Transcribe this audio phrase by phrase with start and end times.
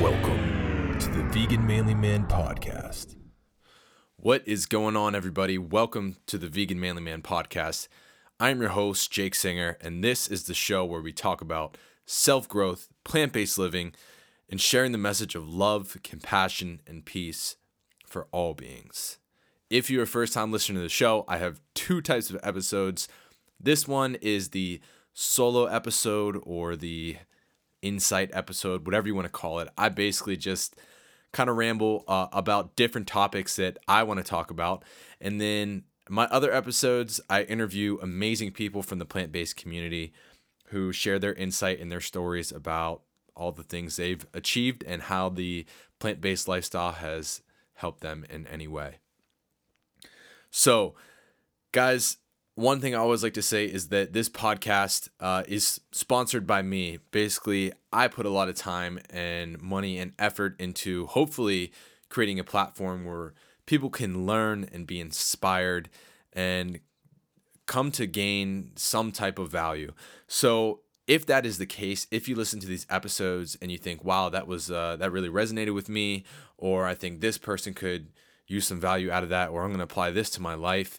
[0.00, 3.16] Welcome to the Vegan Manly Man Podcast.
[4.16, 5.56] What is going on, everybody?
[5.56, 7.88] Welcome to the Vegan Manly Man Podcast.
[8.38, 12.46] I'm your host, Jake Singer, and this is the show where we talk about self
[12.46, 13.94] growth, plant based living,
[14.50, 17.56] and sharing the message of love, compassion, and peace
[18.04, 19.16] for all beings.
[19.70, 23.08] If you're a first time listener to the show, I have two types of episodes.
[23.58, 24.78] This one is the
[25.14, 27.16] solo episode or the
[27.82, 29.68] insight episode, whatever you want to call it.
[29.76, 30.76] I basically just
[31.32, 34.84] kind of ramble uh, about different topics that I want to talk about.
[35.20, 40.12] And then my other episodes, I interview amazing people from the plant based community
[40.68, 43.02] who share their insight and their stories about
[43.36, 45.66] all the things they've achieved and how the
[45.98, 47.42] plant based lifestyle has
[47.74, 48.96] helped them in any way.
[50.50, 50.94] So,
[51.72, 52.16] guys,
[52.56, 56.62] one thing I always like to say is that this podcast uh, is sponsored by
[56.62, 56.98] me.
[57.10, 61.70] Basically, I put a lot of time and money and effort into hopefully
[62.08, 63.34] creating a platform where
[63.66, 65.90] people can learn and be inspired
[66.32, 66.80] and
[67.66, 69.92] come to gain some type of value.
[70.26, 74.02] So, if that is the case, if you listen to these episodes and you think,
[74.02, 76.24] "Wow, that was uh, that really resonated with me,"
[76.56, 78.08] or I think this person could
[78.46, 80.98] use some value out of that, or I'm going to apply this to my life,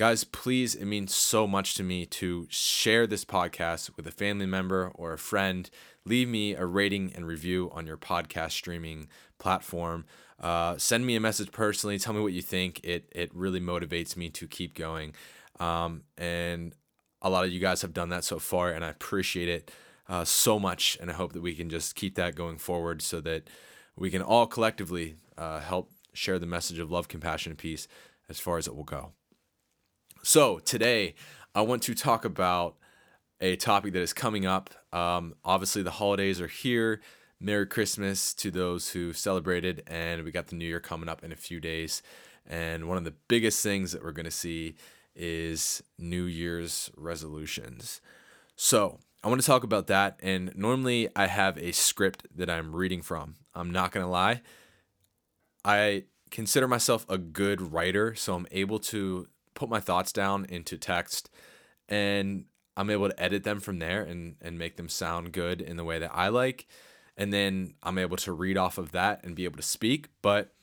[0.00, 4.46] guys, please, it means so much to me to share this podcast with a family
[4.46, 5.68] member or a friend.
[6.06, 10.06] Leave me a rating and review on your podcast streaming platform.
[10.40, 11.98] Uh, send me a message personally.
[11.98, 12.80] Tell me what you think.
[12.82, 15.12] It it really motivates me to keep going.
[15.58, 16.74] Um, and
[17.20, 19.70] a lot of you guys have done that so far, and I appreciate it
[20.08, 20.96] uh, so much.
[20.98, 23.50] And I hope that we can just keep that going forward so that
[23.96, 27.86] we can all collectively uh, help share the message of love, compassion, and peace
[28.30, 29.12] as far as it will go.
[30.22, 31.14] So, today
[31.54, 32.76] I want to talk about
[33.40, 34.68] a topic that is coming up.
[34.92, 37.00] Um, obviously, the holidays are here.
[37.40, 41.32] Merry Christmas to those who celebrated, and we got the New Year coming up in
[41.32, 42.02] a few days.
[42.46, 44.74] And one of the biggest things that we're going to see
[45.16, 48.02] is New Year's resolutions.
[48.56, 50.20] So, I want to talk about that.
[50.22, 53.36] And normally, I have a script that I'm reading from.
[53.54, 54.42] I'm not going to lie.
[55.64, 59.26] I consider myself a good writer, so I'm able to
[59.60, 61.28] put my thoughts down into text
[61.86, 62.46] and
[62.78, 65.84] I'm able to edit them from there and, and make them sound good in the
[65.84, 66.66] way that I like.
[67.14, 70.08] And then I'm able to read off of that and be able to speak.
[70.22, 70.54] But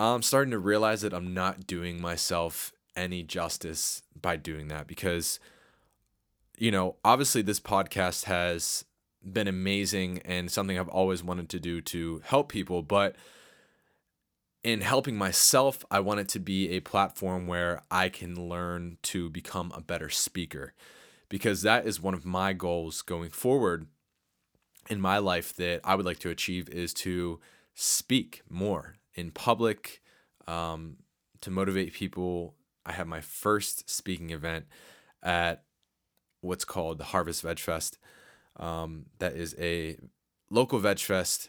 [0.00, 5.38] I'm starting to realize that I'm not doing myself any justice by doing that because,
[6.56, 8.84] you know, obviously this podcast has
[9.22, 12.82] been amazing and something I've always wanted to do to help people.
[12.82, 13.14] But
[14.68, 19.30] in helping myself, I want it to be a platform where I can learn to
[19.30, 20.74] become a better speaker
[21.30, 23.86] because that is one of my goals going forward
[24.90, 27.40] in my life that I would like to achieve is to
[27.74, 30.02] speak more in public,
[30.46, 30.98] um,
[31.40, 32.54] to motivate people.
[32.84, 34.66] I have my first speaking event
[35.22, 35.64] at
[36.42, 37.96] what's called the Harvest Veg Fest.
[38.56, 39.96] Um, that is a
[40.50, 41.48] local veg fest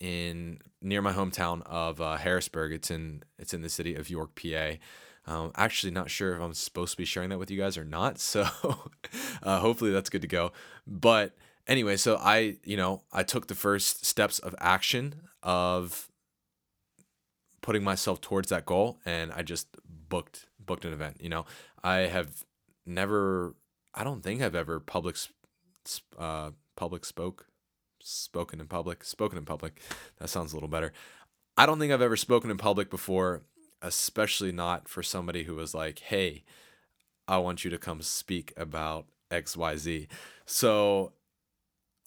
[0.00, 2.72] in near my hometown of uh, Harrisburg.
[2.72, 4.74] It's in it's in the city of York, PA.
[5.26, 7.84] Um, actually, not sure if I'm supposed to be sharing that with you guys or
[7.84, 8.18] not.
[8.28, 8.46] So
[9.42, 10.52] uh, hopefully that's good to go.
[10.86, 11.36] But
[11.66, 16.08] anyway, so I you know I took the first steps of action of
[17.60, 19.68] putting myself towards that goal, and I just
[20.08, 21.18] booked booked an event.
[21.20, 21.46] You know,
[21.82, 22.44] I have
[22.86, 23.54] never.
[23.94, 25.16] I don't think I've ever public
[26.18, 27.46] uh, public spoke
[28.02, 29.04] spoken in public.
[29.04, 29.80] Spoken in public.
[30.18, 30.92] That sounds a little better.
[31.56, 33.42] I don't think I've ever spoken in public before,
[33.82, 36.44] especially not for somebody who was like, hey,
[37.26, 40.08] I want you to come speak about XYZ.
[40.46, 41.12] So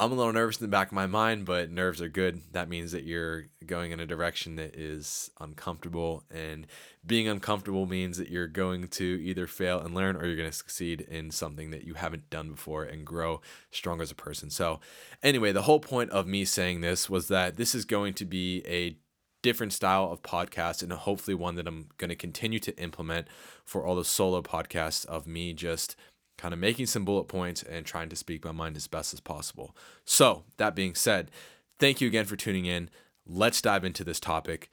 [0.01, 2.41] I'm a little nervous in the back of my mind, but nerves are good.
[2.53, 6.23] That means that you're going in a direction that is uncomfortable.
[6.31, 6.65] And
[7.05, 10.57] being uncomfortable means that you're going to either fail and learn or you're going to
[10.57, 14.49] succeed in something that you haven't done before and grow stronger as a person.
[14.49, 14.79] So,
[15.21, 18.63] anyway, the whole point of me saying this was that this is going to be
[18.65, 18.97] a
[19.43, 23.27] different style of podcast and hopefully one that I'm going to continue to implement
[23.65, 25.95] for all the solo podcasts of me just
[26.41, 29.19] kind of making some bullet points and trying to speak my mind as best as
[29.19, 29.75] possible.
[30.05, 31.29] So, that being said,
[31.77, 32.89] thank you again for tuning in.
[33.27, 34.71] Let's dive into this topic.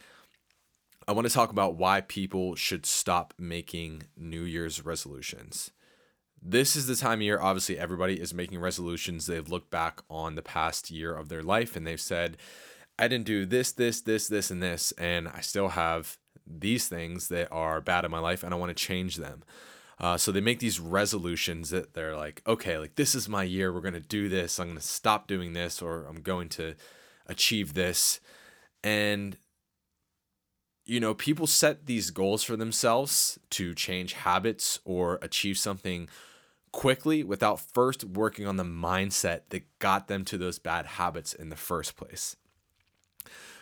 [1.06, 5.70] I want to talk about why people should stop making New Year's resolutions.
[6.41, 9.26] This is the time of year, obviously, everybody is making resolutions.
[9.26, 12.38] They've looked back on the past year of their life and they've said,
[12.99, 16.17] I didn't do this, this, this, this, and this, and I still have
[16.47, 19.43] these things that are bad in my life and I want to change them.
[20.00, 23.73] Uh, so they make these resolutions that they're like, okay, like this is my year.
[23.73, 24.61] We're going to do this.
[24.61, 26.75] I'm going to stop doing this, or I'm going to
[27.27, 28.21] achieve this.
[28.85, 29.37] And,
[30.85, 36.09] you know, people set these goals for themselves to change habits or achieve something
[36.71, 41.49] quickly without first working on the mindset that got them to those bad habits in
[41.49, 42.37] the first place.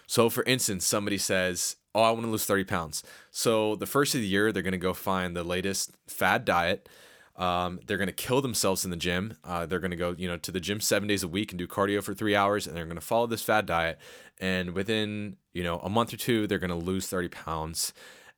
[0.06, 3.02] So, for instance, somebody says, Oh, I want to lose 30 pounds.
[3.31, 6.90] So, the first of the year, they're going to go find the latest fad diet.
[7.37, 9.38] Um, they're going to kill themselves in the gym.
[9.43, 11.58] Uh, they're going to go, you know, to the gym seven days a week and
[11.58, 13.98] do cardio for three hours, and they're going to follow this fad diet.
[14.38, 17.94] And within, you know, a month or two, they're going to lose 30 pounds.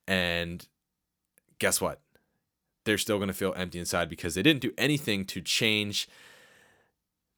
[0.07, 0.65] And
[1.59, 1.99] guess what?
[2.85, 6.07] They're still going to feel empty inside because they didn't do anything to change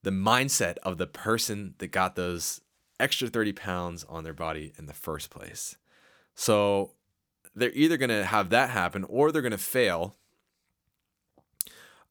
[0.03, 2.61] the mindset of the person that got those
[2.99, 5.77] extra 30 pounds on their body in the first place.
[6.41, 6.93] So
[7.53, 10.15] they're either going to have that happen or they're going to fail.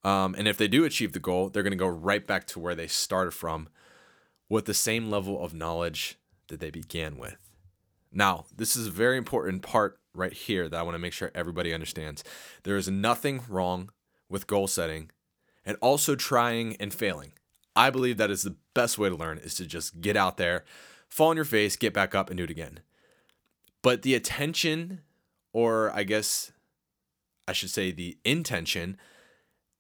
[0.04, 2.60] Um, and if they do achieve the goal, they're going to go right back to
[2.60, 3.68] where they started from
[4.48, 6.16] with the same level of knowledge
[6.46, 7.50] that they began with.
[8.12, 11.32] Now, this is a very important part right here that I want to make sure
[11.34, 12.22] everybody understands.
[12.62, 13.90] There is nothing wrong
[14.28, 15.10] with goal setting
[15.66, 17.32] and also trying and failing.
[17.74, 20.64] I believe that is the best way to learn is to just get out there,
[21.08, 22.78] fall on your face, get back up and do it again.
[23.82, 25.00] But the attention
[25.52, 26.52] or I guess
[27.48, 28.96] I should say the intention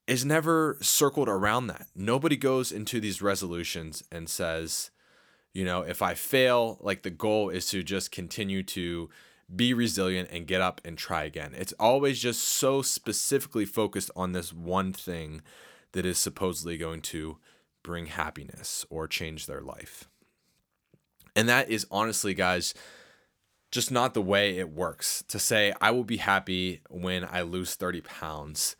[0.06, 1.86] is never circled around that.
[1.94, 4.90] Nobody goes into these resolutions and says,
[5.52, 9.08] you know, if I fail, like the goal is to just continue to
[9.54, 11.54] be resilient and get up and try again.
[11.56, 15.42] It's always just so specifically focused on this one thing
[15.92, 17.38] that is supposedly going to
[17.82, 20.08] bring happiness or change their life.
[21.34, 22.74] And that is honestly, guys,
[23.70, 25.22] just not the way it works.
[25.28, 28.76] To say, I will be happy when I lose 30 pounds.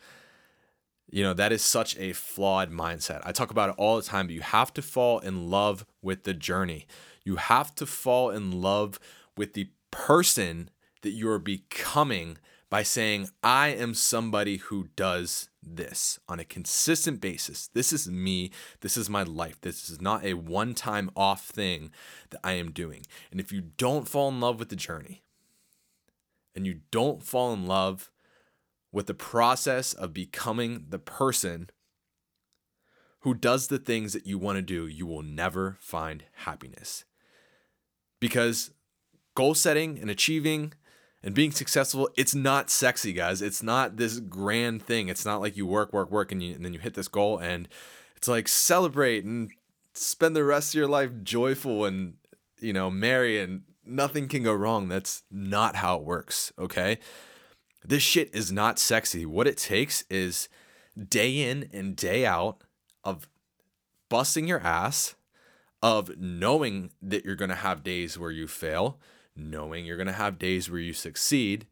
[1.11, 3.21] You know, that is such a flawed mindset.
[3.25, 6.25] I talk about it all the time, but you have to fall in love with
[6.25, 6.87] the journey.
[7.25, 8.99] You have to fall in love
[9.37, 10.71] with the person
[11.03, 12.39] that you are becoming
[12.71, 17.69] by saying, I am somebody who does this on a consistent basis.
[17.69, 18.53] This is me.
[18.81, 19.61] This is my life.
[19.61, 21.91] This is not a one time off thing
[22.31, 23.03] that I am doing.
[23.31, 25.23] And if you don't fall in love with the journey
[26.55, 28.11] and you don't fall in love
[28.93, 31.71] with the process of becoming the person
[33.21, 37.05] who does the things that you want to do, you will never find happiness.
[38.21, 38.71] Because
[39.35, 40.73] goal setting and achieving
[41.23, 43.43] and being successful, it's not sexy, guys.
[43.43, 45.09] It's not this grand thing.
[45.09, 47.39] It's not like you work, work, work, and, you, and then you hit this goal,
[47.39, 47.69] and
[48.17, 49.51] it's like celebrate and
[49.93, 52.15] spend the rest of your life joyful and
[52.61, 54.89] you know merry, and nothing can go wrong.
[54.89, 56.53] That's not how it works.
[56.59, 56.99] Okay,
[57.85, 59.27] this shit is not sexy.
[59.27, 60.49] What it takes is
[61.09, 62.63] day in and day out
[63.05, 63.29] of
[64.09, 65.17] busting your ass,
[65.83, 68.99] of knowing that you're gonna have days where you fail
[69.41, 71.67] knowing you're going to have days where you succeed,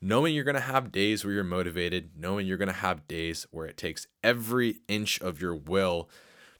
[0.00, 3.46] knowing you're going to have days where you're motivated, knowing you're going to have days
[3.50, 6.08] where it takes every inch of your will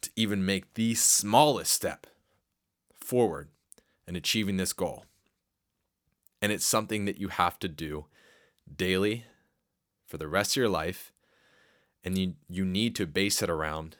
[0.00, 2.06] to even make the smallest step
[2.94, 3.48] forward
[4.06, 5.04] in achieving this goal.
[6.40, 8.06] And it's something that you have to do
[8.74, 9.24] daily
[10.06, 11.12] for the rest of your life.
[12.04, 13.96] And you, you need to base it around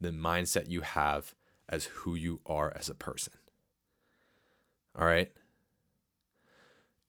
[0.00, 1.34] the mindset you have
[1.68, 3.32] as who you are as a person.
[4.96, 5.32] All right.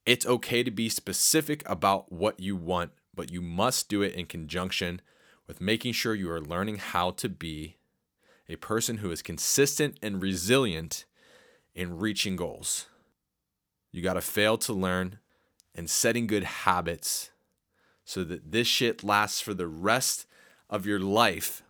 [0.05, 4.25] It's okay to be specific about what you want, but you must do it in
[4.25, 5.01] conjunction
[5.47, 7.77] with making sure you are learning how to be
[8.47, 11.05] a person who is consistent and resilient
[11.75, 12.87] in reaching goals.
[13.91, 15.19] You got to fail to learn
[15.75, 17.31] and setting good habits
[18.03, 20.25] so that this shit lasts for the rest
[20.69, 21.63] of your life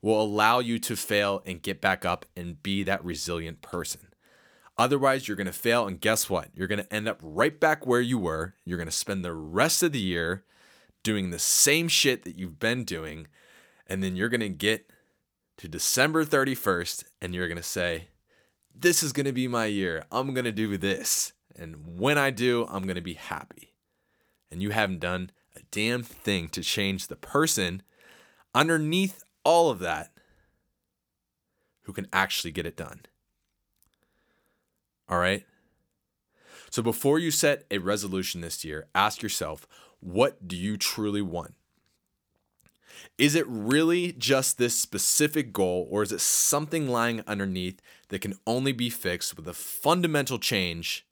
[0.00, 4.08] will allow you to fail and get back up and be that resilient person.
[4.78, 5.86] Otherwise, you're going to fail.
[5.86, 6.48] And guess what?
[6.54, 8.54] You're going to end up right back where you were.
[8.64, 10.44] You're going to spend the rest of the year
[11.02, 13.26] doing the same shit that you've been doing.
[13.86, 14.90] And then you're going to get
[15.58, 18.08] to December 31st and you're going to say,
[18.74, 20.04] This is going to be my year.
[20.10, 21.32] I'm going to do this.
[21.54, 23.74] And when I do, I'm going to be happy.
[24.50, 27.82] And you haven't done a damn thing to change the person
[28.54, 30.12] underneath all of that
[31.82, 33.02] who can actually get it done.
[35.08, 35.44] All right.
[36.70, 39.66] So before you set a resolution this year, ask yourself,
[40.00, 41.54] what do you truly want?
[43.18, 48.38] Is it really just this specific goal, or is it something lying underneath that can
[48.46, 51.06] only be fixed with a fundamental change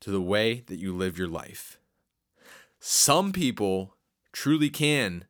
[0.00, 1.78] to the way that you live your life?
[2.80, 3.96] Some people
[4.32, 5.26] truly can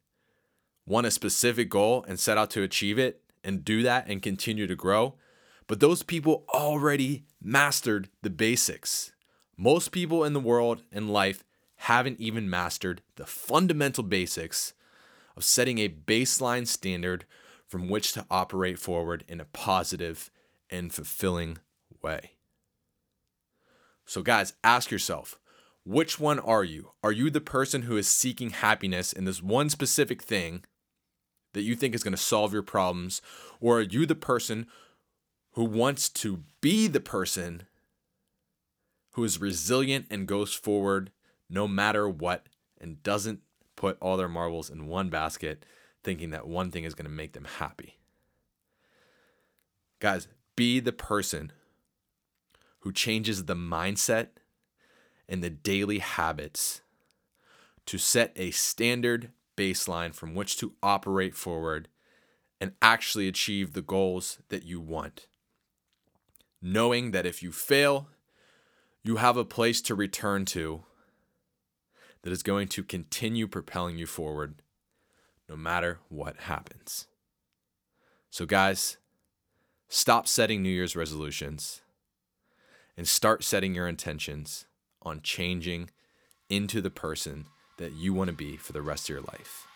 [0.87, 4.67] want a specific goal and set out to achieve it and do that and continue
[4.67, 5.15] to grow.
[5.67, 9.13] But those people already mastered the basics.
[9.57, 11.45] Most people in the world and life
[11.77, 14.75] haven't even mastered the fundamental basics
[15.37, 17.25] of setting a baseline standard
[17.67, 20.31] from which to operate forward in a positive
[20.71, 21.59] and fulfilling
[22.03, 22.33] way.
[24.07, 25.39] So, guys, ask yourself
[25.85, 26.93] which one are you?
[27.03, 30.65] Are you the person who is seeking happiness in this one specific thing
[31.53, 33.21] that you think is going to solve your problems?
[33.61, 34.67] Or are you the person
[35.55, 37.63] who wants to be the person
[39.13, 41.11] who is resilient and goes forward
[41.49, 42.47] no matter what
[42.81, 43.41] and doesn't
[43.77, 45.65] put all their marbles in one basket
[46.03, 47.99] thinking that one thing is going to make them happy?
[50.01, 51.53] Guys, be the person
[52.81, 54.29] who changes the mindset
[55.29, 56.83] and the daily habits
[57.87, 61.89] to set a standard baseline from which to operate forward
[62.61, 65.29] and actually achieve the goals that you want.
[66.67, 68.09] Knowing that if you fail,
[69.03, 70.83] you have a place to return to
[72.23, 74.63] that is going to continue propelling you forward
[75.47, 77.07] no matter what happens.
[78.31, 78.97] So, guys,
[79.91, 81.83] stop setting New Year's resolutions
[82.97, 84.65] and start setting your intentions
[85.03, 85.91] on changing
[86.49, 87.45] into the person
[87.77, 89.67] that you want to be for the rest of your life.